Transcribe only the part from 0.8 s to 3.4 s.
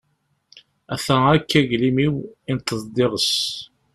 Ata akk uglim-iw, inteḍ-d d iɣes.